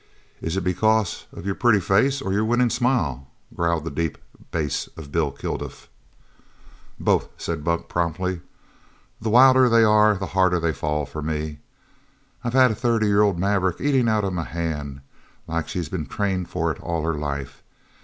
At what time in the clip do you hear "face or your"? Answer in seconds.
1.79-2.43